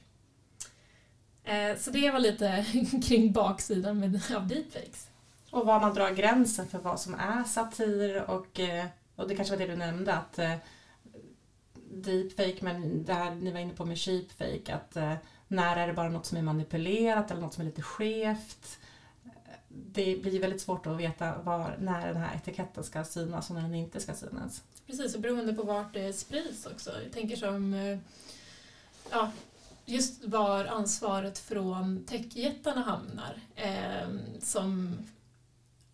[1.44, 2.66] Eh, så det var lite
[3.08, 5.08] kring baksidan med, av deepfakes.
[5.50, 9.56] Och var man drar gränsen för vad som är satir och, eh, och det kanske
[9.56, 10.54] var det du nämnde att eh,
[11.92, 15.14] deepfake, men det här ni var inne på med cheapfake, att eh,
[15.48, 18.78] när är det bara något som är manipulerat eller något som är lite skevt?
[19.74, 23.62] Det blir väldigt svårt att veta var, när den här etiketten ska synas och när
[23.62, 24.62] den inte ska synas.
[24.86, 26.90] Precis, och beroende på vart det sprids också.
[27.02, 27.74] Jag tänker som
[29.10, 29.30] ja,
[29.86, 33.40] just var ansvaret från techjättarna hamnar.
[33.56, 34.08] Eh,
[34.40, 34.96] som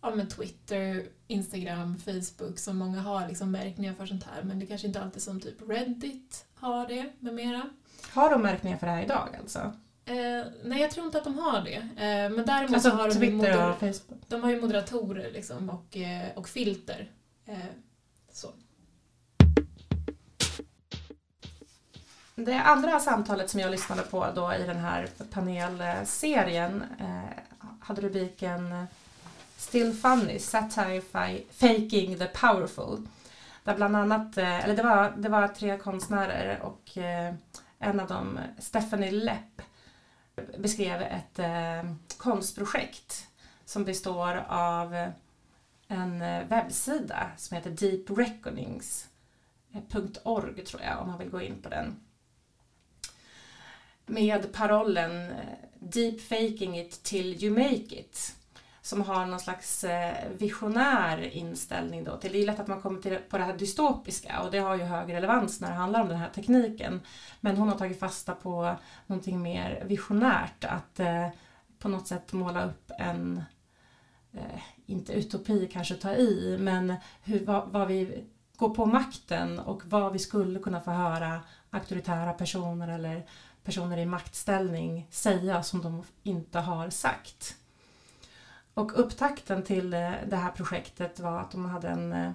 [0.01, 4.65] ja, men Twitter, Instagram, Facebook som många har liksom märkningar för sånt här men det
[4.65, 7.69] kanske inte alltid som typ Reddit har det med mera.
[8.11, 9.73] Har de märkningar för det här idag alltså?
[10.09, 11.75] Eh, nej, jag tror inte att de har det.
[11.75, 14.21] Eh, men däremot alltså, har de, och Facebook.
[14.27, 17.11] de har ju moderatorer liksom och, eh, och filter.
[17.45, 17.57] Eh,
[18.31, 18.47] så.
[22.35, 27.39] Det andra samtalet som jag lyssnade på då i den här panelserien eh,
[27.79, 28.87] hade rubriken
[29.57, 31.01] Still Funny, Satire
[31.51, 33.07] Faking the Powerful.
[33.63, 36.97] Där bland annat, eller det var, det var tre konstnärer och
[37.79, 39.61] en av dem, Stephanie Lepp,
[40.57, 41.83] beskrev ett eh,
[42.17, 43.27] konstprojekt
[43.65, 45.11] som består av
[45.87, 51.99] en eh, webbsida som heter deepreckonings.org tror jag om man vill gå in på den.
[54.05, 55.35] Med parollen eh,
[55.81, 58.35] Deepfaking it till you make it
[58.89, 63.01] som har någon slags eh, visionär inställning då till, det är lätt att man kommer
[63.01, 66.07] till, på det här dystopiska och det har ju hög relevans när det handlar om
[66.07, 67.01] den här tekniken.
[67.39, 68.75] Men hon har tagit fasta på
[69.07, 71.27] någonting mer visionärt, att eh,
[71.79, 73.43] på något sätt måla upp en,
[74.33, 78.23] eh, inte utopi kanske ta i, men hur, vad, vad vi
[78.57, 83.25] går på makten och vad vi skulle kunna få höra auktoritära personer eller
[83.63, 87.58] personer i maktställning säga som de inte har sagt.
[88.79, 92.31] Och upptakten till eh, det här projektet var att de, hade en, eh,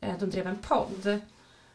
[0.00, 1.20] eh, de drev en podd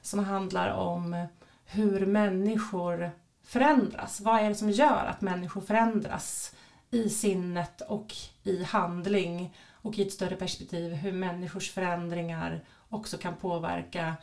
[0.02, 1.28] som handlar om
[1.66, 3.12] hur människor
[3.44, 4.22] förändras.
[4.22, 6.56] Vad är det som gör att människor förändras
[6.92, 13.36] i sinnet och i handling och i ett större perspektiv hur människors förändringar också kan
[13.36, 14.14] påverka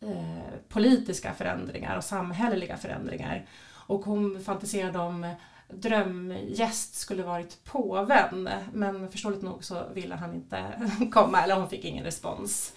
[0.00, 3.46] eh, politiska förändringar och samhälleliga förändringar.
[3.86, 5.34] Och hon fantiserade om
[5.68, 11.84] drömgäst skulle varit påven men förståeligt nog så ville han inte komma eller hon fick
[11.84, 12.72] ingen respons.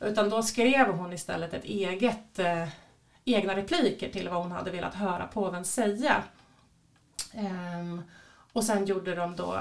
[0.00, 2.68] Utan då skrev hon istället ett eget, eh,
[3.24, 6.22] egna repliker till vad hon hade velat höra påven säga.
[7.32, 8.02] Ehm,
[8.52, 9.54] och sen gjorde de då,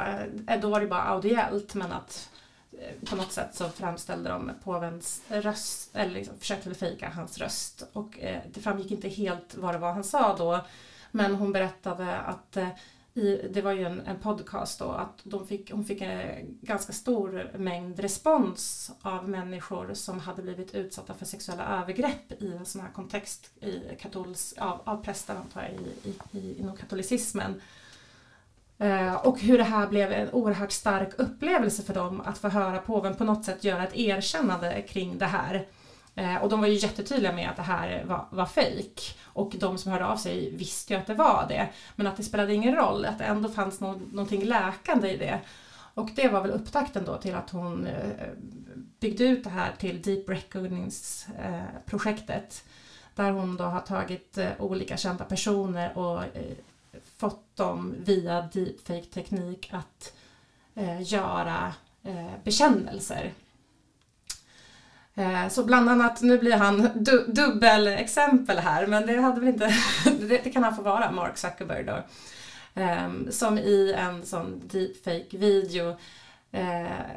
[0.47, 2.29] eh, då var det bara audiellt men att
[2.71, 7.83] eh, på något sätt så framställde de påvens röst, eller liksom försökte fejka hans röst
[7.93, 10.65] och eh, det framgick inte helt vad det var han sa då
[11.11, 12.69] men hon berättade att eh,
[13.13, 16.93] i, det var ju en, en podcast då, att de fick, hon fick en ganska
[16.93, 22.81] stor mängd respons av människor som hade blivit utsatta för sexuella övergrepp i en sån
[22.81, 27.61] här kontext i katolsk, av, av präster antar jag, i, i, inom katolicismen.
[28.77, 32.77] Eh, och hur det här blev en oerhört stark upplevelse för dem att få höra
[32.77, 35.67] påven på något sätt göra ett erkännande kring det här.
[36.19, 39.17] Eh, och de var ju jättetydliga med att det här var, var fejk.
[39.23, 41.69] Och de som hörde av sig visste ju att det var det.
[41.95, 45.39] Men att det spelade ingen roll, att det ändå fanns no någonting läkande i det.
[45.93, 48.27] Och det var väl upptakten då till att hon eh,
[48.99, 52.63] byggde ut det här till Deep Reckonings-projektet.
[52.65, 52.69] Eh,
[53.15, 56.55] Där hon då har tagit eh, olika kända personer och eh,
[57.17, 60.13] fått dem via deepfake-teknik att
[60.75, 61.73] eh, göra
[62.43, 63.33] bekännelser
[65.19, 69.75] Eh, så bland annat, nu blir han du, dubbelexempel här, men det hade väl inte,
[70.19, 72.03] det, det, kan han få vara, Mark Zuckerberg då.
[72.81, 75.89] Um, som i en sån deepfake-video
[76.53, 77.11] uh,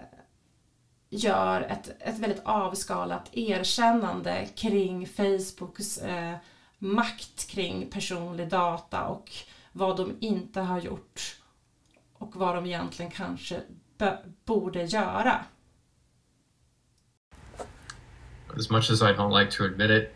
[1.11, 6.35] gör ett, ett väldigt avskalat erkännande kring Facebooks uh,
[6.79, 9.31] makt kring personlig data och
[9.73, 11.41] vad de inte har gjort
[12.15, 13.61] och vad de egentligen kanske
[14.45, 15.45] borde göra.
[18.57, 20.15] As much as I don't like to admit it,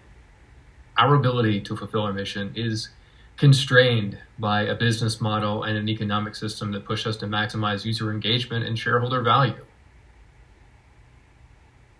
[0.96, 2.90] our ability to fulfill our mission is
[3.37, 8.11] constrained by a business model and an economic system that push us to maximize user
[8.11, 9.64] engagement and shareholder value.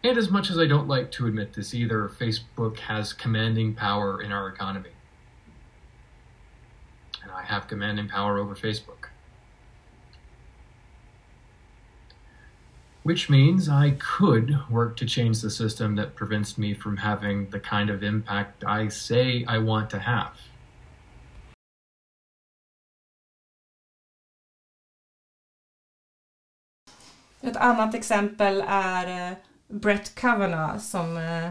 [0.03, 4.23] And as much as I don't like to admit this either, Facebook has commanding power
[4.23, 4.91] in our economy.
[7.23, 8.96] And I have commanding power over Facebook.
[13.07, 17.61] Which means I could work to change the system that prevents me from having the
[17.61, 20.33] kind of impact I say I want to have.
[27.41, 29.37] Ett annat exempel är eh,
[29.69, 31.51] Brett Kavanaugh som eh,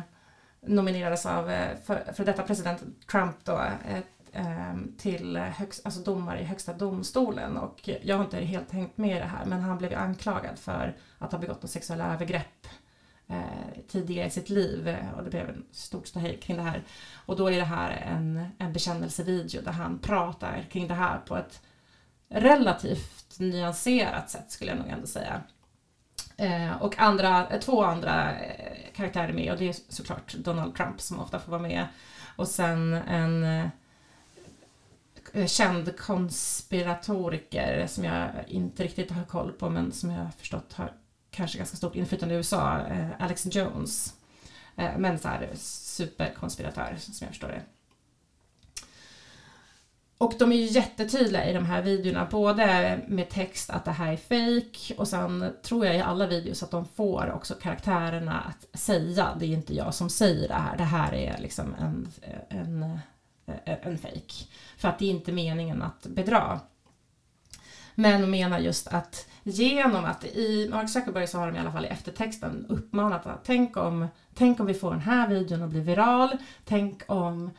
[0.62, 4.04] nominerades av eh, för, för detta president Trump då, ehm,
[4.36, 9.18] Ehm, till högst, alltså domare i högsta domstolen och jag har inte helt hängt med
[9.18, 12.68] i det här men han blev anklagad för att ha begått sexuella övergrepp
[13.28, 16.84] eh, tidigare i sitt liv eh, och det blev en stort ståhej kring det här.
[17.26, 21.38] Och då är det här en, en bekännelsevideo där han pratar kring det här på
[21.38, 21.62] ett
[22.30, 25.42] relativt nyanserat sätt skulle jag nog ändå säga.
[26.38, 31.02] Eh, och andra, eh, två andra eh, karaktärer med och det är såklart Donald Trump
[31.02, 31.88] som ofta får vara med.
[32.36, 33.68] Och sen en eh,
[35.36, 40.74] Eh, känd konspiratoriker som jag inte riktigt har koll på men som jag har förstått
[40.74, 40.92] har
[41.32, 44.14] kanske ganska stort inflytande i USA, eh, Alex Jones.
[44.76, 47.62] Eh, men så här superkonspiratör som jag förstår det.
[50.18, 54.14] Och de är ju jättetydliga i de här videorna, både med text att det här
[54.14, 58.80] är fake och sen tror jag i alla videos att de får också karaktärerna att
[58.80, 62.08] säga det är inte jag som säger det här, det här är liksom en,
[62.50, 63.00] en,
[63.48, 66.60] Eh, en fejk, För att det är inte meningen att bedra.
[67.96, 71.86] Men menar just att genom att i Mark Zuckerberg så har de i alla fall
[71.86, 75.80] i eftertexten uppmanat att tänk om, tänk om vi får den här videon att bli
[75.80, 77.52] viral, tänk om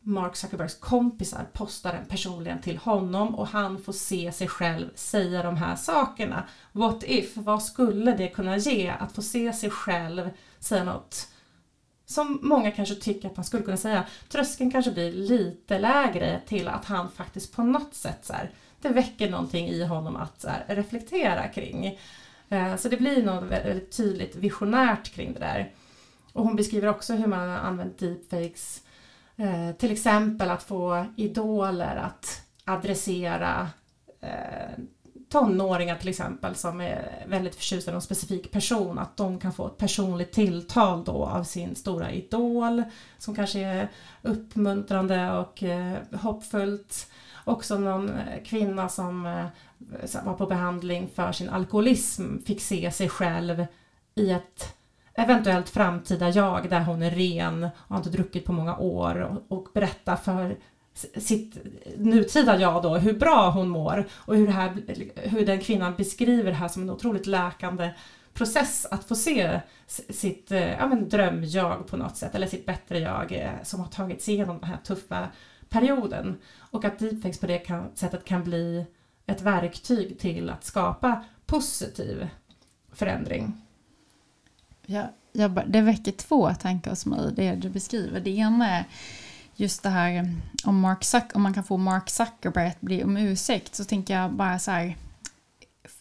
[0.00, 5.42] Mark Zuckerbergs kompisar postar den personligen till honom och han får se sig själv säga
[5.42, 6.48] de här sakerna.
[6.72, 7.36] What if?
[7.36, 11.28] Vad skulle det kunna ge att få se sig själv säga något
[12.06, 14.04] som många kanske tycker att man skulle kunna säga.
[14.28, 18.88] Tröskeln kanske blir lite lägre till att han faktiskt på något sätt så här, det
[18.88, 21.98] väcker någonting i honom att här, reflektera kring.
[22.48, 25.72] Eh, så det blir något väldigt tydligt visionärt kring det där.
[26.32, 28.82] Och hon beskriver också hur man har använt deepfakes
[29.36, 33.68] eh, till exempel att få idoler att adressera
[34.20, 34.82] eh,
[35.28, 39.66] tonåringar till exempel som är väldigt förtjusta i någon specifik person, att de kan få
[39.66, 42.82] ett personligt tilltal då av sin stora idol
[43.18, 43.90] som kanske är
[44.22, 47.10] uppmuntrande och eh, hoppfullt.
[47.44, 49.46] Också någon eh, kvinna som eh,
[50.24, 53.66] var på behandling för sin alkoholism fick se sig själv
[54.14, 54.76] i ett
[55.14, 59.58] eventuellt framtida jag där hon är ren och har inte druckit på många år och,
[59.58, 60.56] och berätta för
[61.16, 61.56] sitt
[61.96, 64.82] nutida jag då hur bra hon mår och hur, här,
[65.16, 67.90] hur den kvinnan beskriver det här som en otroligt läkande
[68.34, 69.60] process att få se
[70.08, 73.88] sitt eh, ja, men drömjag på något sätt eller sitt bättre jag eh, som har
[73.88, 75.28] tagit sig igenom den här tuffa
[75.68, 78.86] perioden och att deepfakes på det kan, sättet kan bli
[79.26, 82.28] ett verktyg till att skapa positiv
[82.92, 83.52] förändring.
[84.86, 88.20] Ja, jag, det väcker två tankar hos mig, det du beskriver.
[88.20, 88.84] Det ena är
[89.56, 93.04] just det här mm, om, Mark Zuck, om man kan få Mark Zuckerberg att bli
[93.04, 94.96] om ursäkt så tänker jag bara så här.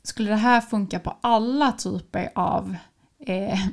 [0.03, 2.75] Skulle det här funka på alla typer av,
[3.19, 3.59] eh,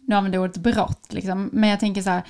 [0.00, 2.22] nu använder jag ordet brott liksom, men jag tänker så här.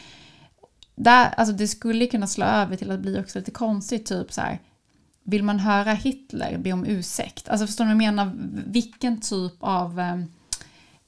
[0.95, 4.41] Där, alltså det skulle kunna slå över till att bli också lite konstigt, typ så
[4.41, 4.59] här.
[5.23, 7.49] Vill man höra Hitler be om ursäkt?
[7.49, 8.33] Alltså förstår ni vad jag menar?
[8.67, 10.01] Vilken typ av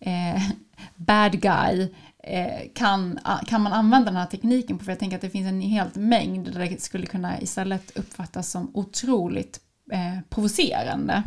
[0.01, 0.43] eh,
[0.97, 1.89] bad guy
[2.27, 4.85] Eh, kan, kan man använda den här tekniken på?
[4.85, 8.51] För jag tänker att det finns en helt mängd där det skulle kunna istället uppfattas
[8.51, 9.61] som otroligt
[9.93, 11.23] eh, provocerande.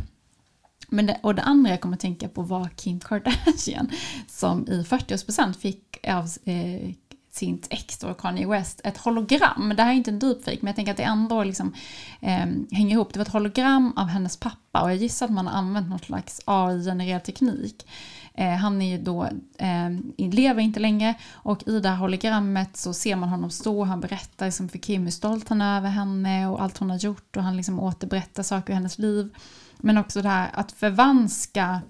[0.90, 3.90] Men det, och det andra jag kommer att tänka på var Kim Kardashian
[4.28, 6.94] som i 40% fick av eh,
[7.38, 9.74] sitt ex då, Kanye West, ett hologram.
[9.78, 11.74] Det här är inte en deepfake, men jag tänker att det ändå liksom,
[12.20, 13.14] eh, hänger ihop.
[13.14, 16.00] Det var ett hologram av hennes pappa och jag gissar att man har använt någon
[16.00, 17.88] slags AI-genererad teknik.
[18.34, 19.24] Eh, han är ju då,
[19.58, 23.88] eh, lever inte längre och i det här hologrammet så ser man honom stå och
[23.88, 26.98] han berättar liksom för Kim hur stolt han är över henne och allt hon har
[26.98, 29.36] gjort och han liksom återberättar saker ur hennes liv.
[29.78, 31.82] Men också det här att förvanska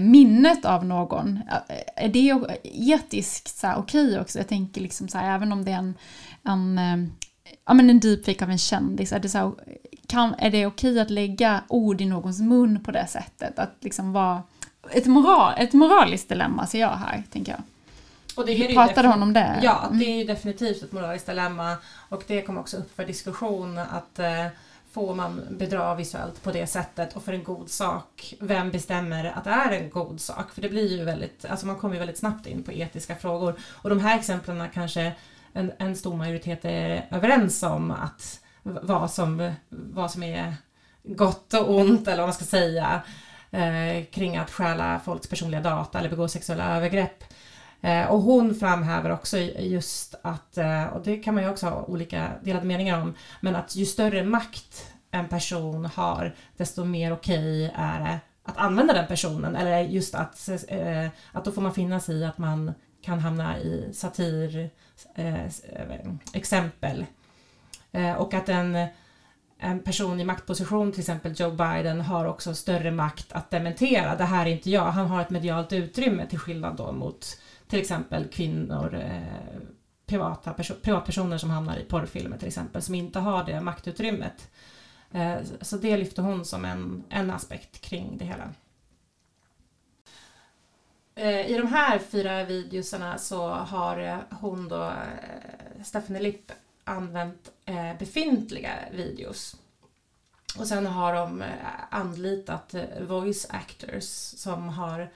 [0.00, 1.40] minnet av någon.
[1.68, 4.38] Eh, är det etiskt så okej okay också?
[4.38, 5.94] Jag tänker liksom så här, även om det är en,
[6.44, 7.08] en, eh,
[7.66, 9.52] ja, men en deepfake av en kändis, är det, så här,
[10.06, 13.58] kan, är det okej okay att lägga ord i någons mun på det sättet?
[13.58, 14.42] Att liksom vara
[14.90, 17.62] ett, moral, ett moraliskt dilemma ser jag här, tänker jag.
[18.36, 19.60] Och det är Pratade hon om det?
[19.62, 21.76] Ja, det är ju definitivt ett moraliskt dilemma
[22.08, 24.46] och det kom också upp för diskussion att eh,
[24.96, 29.44] får man bedra visuellt på det sättet och för en god sak, vem bestämmer att
[29.44, 30.52] det är en god sak?
[30.52, 33.54] För det blir ju väldigt, alltså man kommer ju väldigt snabbt in på etiska frågor
[33.64, 35.12] och de här exemplen kanske
[35.52, 40.54] en, en stor majoritet är överens om att vad som, vad som är
[41.02, 43.02] gott och ont eller vad man ska säga
[43.50, 47.24] eh, kring att stjäla folks personliga data eller begå sexuella övergrepp.
[47.86, 51.84] Eh, och hon framhäver också just att, eh, och det kan man ju också ha
[51.84, 57.66] olika delade meningar om, men att ju större makt en person har, desto mer okej
[57.66, 59.56] okay är det att använda den personen.
[59.56, 63.58] Eller just att, eh, att då får man finna sig i att man kan hamna
[63.58, 64.70] i satir
[65.14, 67.06] eh, eh, exempel.
[67.92, 68.88] Eh, och att en
[69.58, 74.16] en person i maktposition, till exempel Joe Biden, har också större makt att dementera.
[74.16, 74.84] Det här är inte jag.
[74.84, 77.26] Han har ett medialt utrymme till skillnad då mot
[77.68, 79.60] till exempel kvinnor, eh,
[80.06, 84.50] privata perso privatpersoner som hamnar i porrfilmer till exempel, som inte har det maktutrymmet.
[85.12, 88.52] Eh, så det lyfter hon som en, en aspekt kring det hela.
[91.14, 96.52] Eh, I de här fyra videosarna så har eh, hon då, eh, Stephanie Lipp,
[96.84, 99.56] använt eh, befintliga videos.
[100.58, 101.44] Och sen har de
[101.90, 104.04] anlitat voice actors
[104.36, 105.10] som har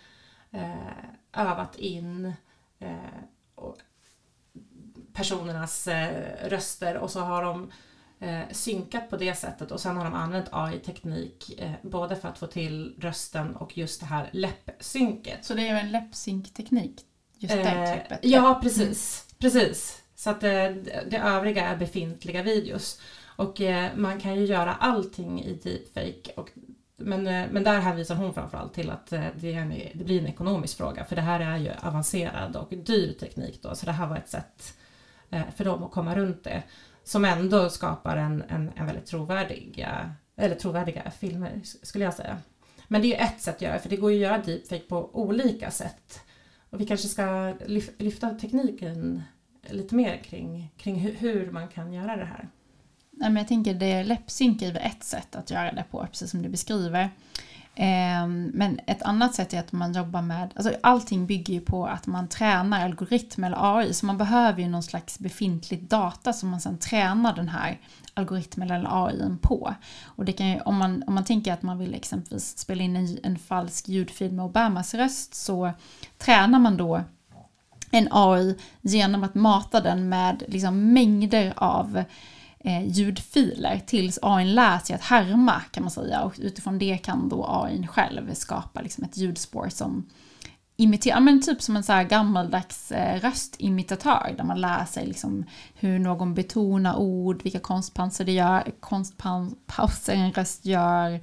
[1.32, 2.32] övat in
[5.12, 5.88] personernas
[6.44, 7.70] röster och så har de
[8.50, 12.94] synkat på det sättet och sen har de använt AI-teknik både för att få till
[12.98, 15.44] rösten och just det här läppsynket.
[15.44, 17.00] Så det är en läppsynkteknik?
[17.38, 18.18] Just det klippet?
[18.22, 19.26] Ja, precis.
[19.26, 19.36] Mm.
[19.38, 20.02] Precis.
[20.14, 20.68] Så att det,
[21.10, 23.00] det övriga är befintliga videos.
[23.40, 26.32] Och eh, man kan ju göra allting i deepfake.
[26.36, 26.50] Och,
[27.00, 30.26] men, eh, men där hänvisar hon framförallt till att eh, det, en, det, blir en
[30.26, 31.04] ekonomisk fråga.
[31.04, 33.74] För det här är ju avancerad och dyr teknik då.
[33.74, 34.78] Så det här var ett sätt
[35.30, 36.62] eh, för dem att komma runt det.
[37.04, 42.38] Som ändå skapar en, en, en väldigt trovärdiga, eller trovärdiga filmer skulle jag säga.
[42.88, 44.84] Men det är ju ett sätt att göra för det går ju att göra deepfake
[44.88, 46.20] på olika sätt.
[46.70, 47.54] Och vi kanske ska
[47.98, 49.22] lyfta tekniken
[49.68, 52.48] lite mer kring, kring hur, man kan göra det här.
[53.20, 56.42] Nej, men jag tänker det läppsynk är ett sätt att göra det på, precis som
[56.42, 57.10] du beskriver.
[57.74, 61.86] Ehm, men ett annat sätt är att man jobbar med, alltså allting bygger ju på
[61.86, 66.48] att man tränar algoritmer eller AI, så man behöver ju någon slags befintlig data som
[66.48, 67.78] man sedan tränar den här
[68.14, 69.74] algoritmen eller AI på.
[70.04, 72.96] Och det kan ju, om, man, om man tänker att man vill exempelvis spela in
[72.96, 75.72] en, en falsk ljudfil med Obamas röst så
[76.18, 77.04] tränar man då
[77.90, 82.04] en AI genom att mata den med liksom mängder av
[82.64, 87.28] eh, ljudfiler tills AI lär sig att härma kan man säga och utifrån det kan
[87.28, 90.06] då AI själv skapa liksom ett ljudspår som
[90.76, 95.44] imiterar, men typ som en så här gammaldags eh, röstimitatör där man lär sig liksom
[95.74, 101.20] hur någon betonar ord, vilka konstpauser det gör, konstpauser en röst gör.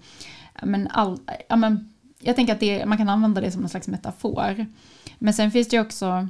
[0.63, 1.19] Men all,
[1.49, 4.65] ja, men, jag tänker att det, man kan använda det som en slags metafor.
[5.19, 6.27] Men sen finns det ju också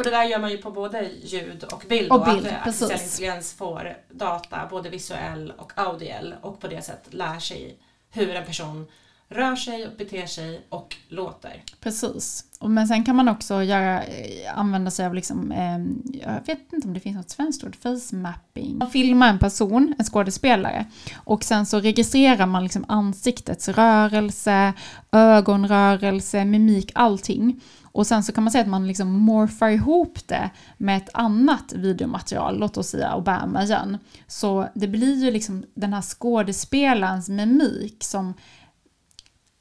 [0.00, 2.12] och det där gör man ju på både ljud och bild.
[2.12, 7.14] Och bild, att artificiell intelligens får data, både visuell och audiell och på det sättet
[7.14, 7.78] lär sig
[8.10, 8.86] hur en person
[9.28, 11.62] rör sig och beter sig och låter.
[11.80, 12.44] Precis.
[12.60, 15.78] Men sen kan man också göra, eh, använda sig av, liksom, eh,
[16.22, 18.78] jag vet inte om det finns något svenskt ord, face mapping.
[18.78, 20.86] Man filmar en person, en skådespelare,
[21.16, 24.72] och sen så registrerar man liksom ansiktets rörelse,
[25.12, 27.60] ögonrörelse, mimik, allting.
[27.92, 31.72] Och sen så kan man säga att man liksom morfar ihop det med ett annat
[31.72, 33.98] videomaterial, låt oss säga Obama igen.
[34.26, 38.34] Så det blir ju liksom den här skådespelarens mimik som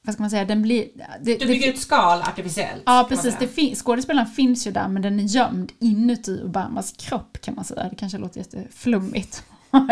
[0.02, 0.88] vad ska man säga, den blir...
[1.22, 2.84] Det, du bygger det, ett skal artificiellt.
[2.86, 3.36] Ja, precis.
[3.40, 7.66] Det fin, skådespelaren finns ju där, men den är gömd inuti Obamas kropp kan man
[7.66, 7.90] säga.
[7.90, 9.44] Det kanske låter jätteflummigt.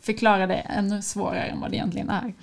[0.00, 2.34] Förklara det ännu svårare än vad det egentligen är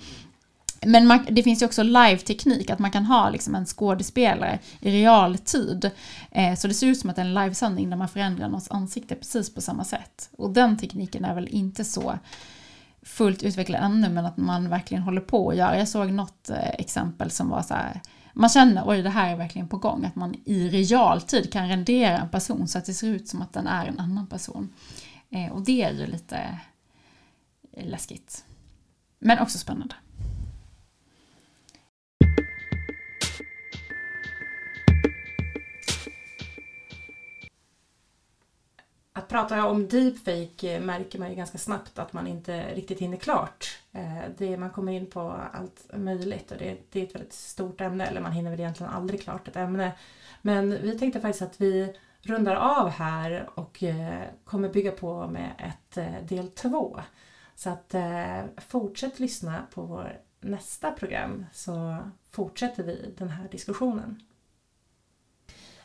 [0.86, 4.90] men man, det finns ju också live-teknik, att man kan ha liksom en skådespelare i
[4.90, 5.90] realtid.
[6.30, 8.70] Eh, så det ser ut som att det är en livesändning där man förändrar någons
[8.70, 10.30] ansikte precis på samma sätt.
[10.38, 12.18] Och den tekniken är väl inte så
[13.02, 15.78] fullt utvecklad ännu, men att man verkligen håller på att göra.
[15.78, 18.00] Jag såg något eh, exempel som var så här,
[18.32, 22.18] man känner oj det här är verkligen på gång, att man i realtid kan rendera
[22.18, 24.72] en person så att det ser ut som att den är en annan person.
[25.30, 26.58] Eh, och det är ju lite
[27.72, 28.44] eh, läskigt.
[29.18, 29.94] Men också spännande.
[39.34, 43.16] Pratar jag om deepfake eh, märker man ju ganska snabbt att man inte riktigt hinner
[43.16, 43.78] klart.
[43.92, 45.20] Eh, det, man kommer in på
[45.52, 48.92] allt möjligt och det, det är ett väldigt stort ämne, eller man hinner väl egentligen
[48.92, 49.92] aldrig klart ett ämne.
[50.42, 55.50] Men vi tänkte faktiskt att vi rundar av här och eh, kommer bygga på med
[55.58, 57.00] ett del två.
[57.54, 57.94] Så att
[58.68, 61.98] fortsätt lyssna på vår nästa program så
[62.30, 64.20] fortsätter vi den här diskussionen.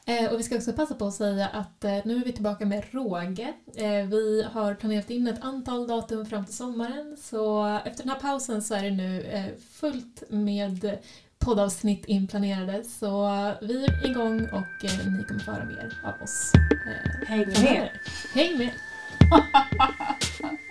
[0.10, 2.66] Eh, och vi ska också passa på att säga att eh, nu är vi tillbaka
[2.66, 3.54] med råge.
[3.76, 8.20] Eh, vi har planerat in ett antal datum fram till sommaren så efter den här
[8.20, 9.26] pausen så är det nu
[9.72, 10.98] fullt med
[11.40, 13.30] poddavsnitt inplanerade så
[13.62, 14.84] vi är igång och
[15.18, 16.52] ni kommer få höra mer av oss.
[17.28, 17.90] Häng med!
[18.34, 18.72] Häng med!